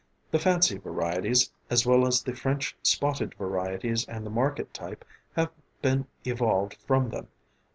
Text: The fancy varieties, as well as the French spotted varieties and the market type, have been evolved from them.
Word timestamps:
The 0.31 0.39
fancy 0.39 0.79
varieties, 0.79 1.51
as 1.69 1.85
well 1.85 2.07
as 2.07 2.23
the 2.23 2.33
French 2.35 2.75
spotted 2.81 3.35
varieties 3.35 4.03
and 4.07 4.25
the 4.25 4.31
market 4.31 4.73
type, 4.73 5.05
have 5.35 5.51
been 5.83 6.07
evolved 6.25 6.73
from 6.87 7.11
them. 7.11 7.27